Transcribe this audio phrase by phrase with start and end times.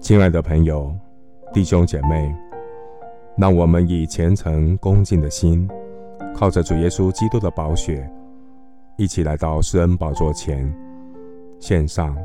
[0.00, 0.94] 亲爱的朋友、
[1.52, 2.34] 弟兄姐妹，
[3.36, 5.68] 让我们以虔诚恭敬的心，
[6.34, 8.10] 靠着主耶稣基督的宝血，
[8.96, 10.72] 一起来到施恩宝座前，
[11.60, 12.16] 献上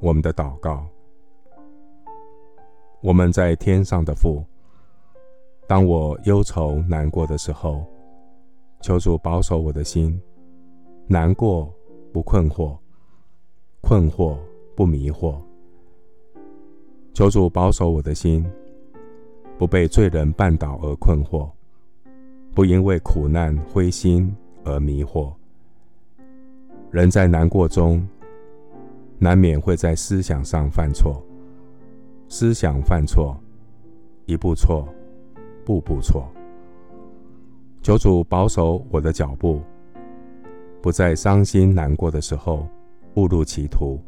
[0.00, 0.86] 我们的祷告。
[3.00, 4.44] 我们在天上的父，
[5.66, 7.84] 当我忧愁难过的时候，
[8.80, 10.20] 求主保守我的心，
[11.06, 11.72] 难过
[12.12, 12.76] 不困惑，
[13.80, 14.36] 困惑
[14.76, 15.34] 不迷惑。
[17.14, 18.42] 求主保守我的心，
[19.58, 21.50] 不被罪人绊倒而困惑，
[22.54, 25.30] 不因为苦难灰心而迷惑。
[26.90, 28.06] 人在难过中，
[29.18, 31.22] 难免会在思想上犯错，
[32.28, 33.36] 思想犯错，
[34.24, 34.88] 一步错，
[35.66, 36.26] 步步错。
[37.82, 39.60] 求主保守我的脚步，
[40.80, 42.66] 不在伤心难过的时候
[43.16, 44.00] 误入歧途，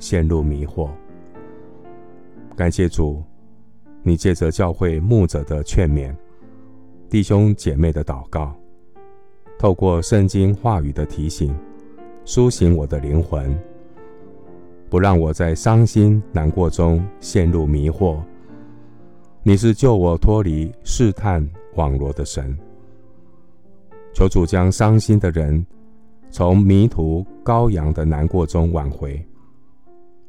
[0.00, 0.90] 陷入迷惑。
[2.54, 3.22] 感谢主，
[4.02, 6.14] 你借着教会牧者的劝勉，
[7.08, 8.54] 弟兄姐妹的祷告，
[9.58, 11.54] 透过圣经话语的提醒，
[12.26, 13.58] 苏醒我的灵魂，
[14.90, 18.20] 不让我在伤心难过中陷入迷惑。
[19.42, 22.56] 你是救我脱离试探网罗的神，
[24.12, 25.64] 求主将伤心的人
[26.30, 29.24] 从迷途羔羊的难过中挽回，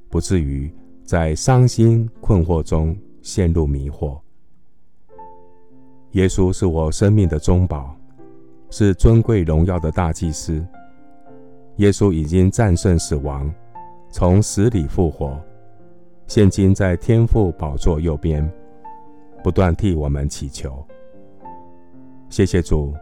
[0.09, 0.73] 不至于。
[1.05, 4.17] 在伤心困惑中陷入迷惑。
[6.11, 7.95] 耶稣是我生命的中保，
[8.69, 10.65] 是尊贵荣耀的大祭司。
[11.77, 13.51] 耶稣已经战胜死亡，
[14.11, 15.37] 从死里复活，
[16.27, 18.49] 现今在天父宝座右边，
[19.43, 20.85] 不断替我们祈求。
[22.29, 22.93] 谢谢主，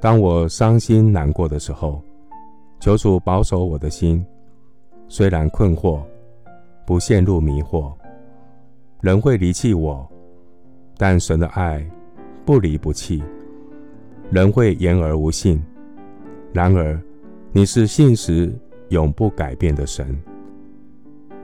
[0.00, 2.00] 当我伤心难过的时候，
[2.78, 4.24] 求主保守我的心，
[5.08, 6.00] 虽然困惑。
[6.86, 7.92] 不陷入迷惑，
[9.00, 10.06] 人会离弃我，
[10.98, 11.84] 但神的爱
[12.44, 13.22] 不离不弃。
[14.30, 15.62] 人会言而无信，
[16.52, 17.00] 然而
[17.52, 18.52] 你是信实
[18.88, 20.18] 永不改变的神。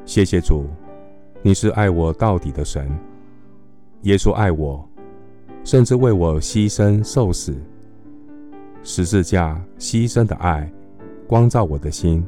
[0.04, 0.66] 谢谢主，
[1.42, 2.90] 你是爱我到底的神。
[4.02, 4.86] 耶稣爱我，
[5.62, 7.54] 甚至为我牺牲受死。
[8.82, 10.70] 十字架牺牲的爱，
[11.26, 12.26] 光照我的心，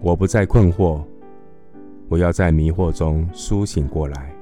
[0.00, 1.02] 我不再困惑。
[2.08, 4.32] 我要在迷惑中苏醒过来。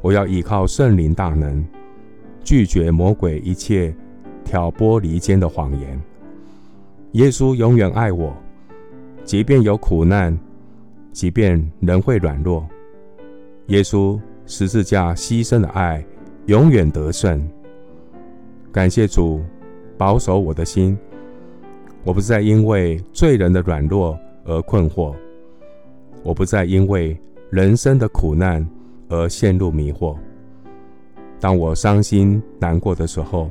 [0.00, 1.64] 我要依靠圣灵大能，
[2.42, 3.94] 拒绝魔鬼一切
[4.44, 6.00] 挑拨离间的谎言。
[7.12, 8.32] 耶稣永远爱我，
[9.24, 10.38] 即便有苦难，
[11.12, 12.66] 即便人会软弱。
[13.66, 16.04] 耶稣十字架牺牲的爱
[16.46, 17.46] 永远得胜。
[18.72, 19.42] 感谢主，
[19.96, 20.96] 保守我的心。
[22.04, 25.14] 我不再因为罪人的软弱而困惑。
[26.22, 27.18] 我不再因为
[27.50, 28.66] 人生的苦难
[29.08, 30.16] 而陷入迷惑。
[31.40, 33.48] 当我伤心难过的时候，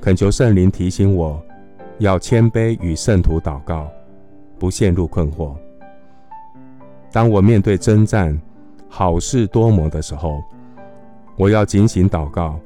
[0.00, 1.40] 恳求圣灵提醒我，
[1.98, 3.88] 要谦卑与圣徒祷告，
[4.58, 5.54] 不陷入困惑。
[7.12, 8.38] 当我面对征战、
[8.88, 10.42] 好事多磨的时候，
[11.36, 12.58] 我要警醒祷告，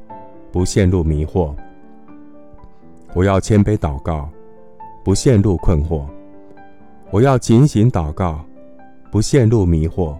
[0.52, 1.54] 不陷入迷惑。
[3.14, 4.28] 我要谦卑祷告，
[5.02, 6.04] 不陷入困惑。
[7.10, 8.44] 我要警醒祷告。
[9.10, 10.16] 不陷入迷惑。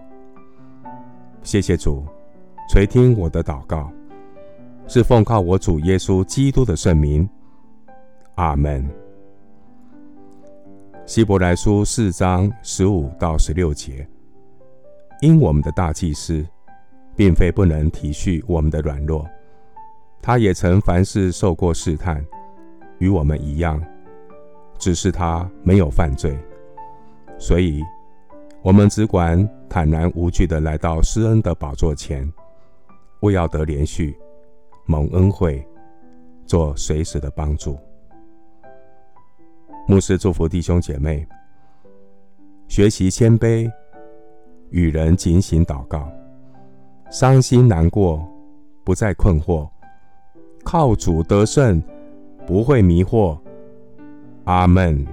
[1.43, 2.05] 谢谢主，
[2.69, 3.89] 垂听我的祷告，
[4.85, 7.27] 是奉靠我主耶稣基督的圣名。
[8.35, 8.85] 阿门。
[11.05, 14.05] 希伯来书四章十五到十六节，
[15.21, 16.45] 因我们的大祭司，
[17.15, 19.25] 并非不能体恤我们的软弱，
[20.21, 22.23] 他也曾凡事受过试探，
[22.99, 23.81] 与我们一样，
[24.77, 26.37] 只是他没有犯罪，
[27.39, 27.81] 所以。
[28.63, 32.31] 我们只管坦然无惧地来到施恩的宝座前，
[33.21, 34.15] 为要得怜恤，
[34.85, 35.67] 蒙恩惠，
[36.45, 37.75] 做随时的帮助。
[39.87, 41.27] 牧师祝福弟兄姐妹，
[42.67, 43.67] 学习谦卑，
[44.69, 46.07] 与人警醒祷告，
[47.09, 48.23] 伤心难过，
[48.83, 49.67] 不再困惑，
[50.63, 51.81] 靠主得胜，
[52.45, 53.35] 不会迷惑。
[54.43, 55.03] 阿门。